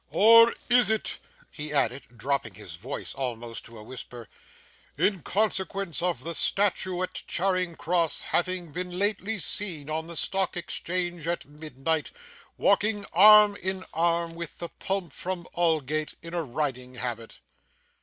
[0.13, 1.19] Or is it,'
[1.51, 4.27] he added, dropping his voice almost to a whisper,
[4.97, 10.57] 'in consequence of the statue at Charing Cross having been lately seen, on the Stock
[10.57, 12.09] Exchange at midnight,
[12.57, 17.39] walking arm in arm with the Pump from Aldgate, in a riding habit?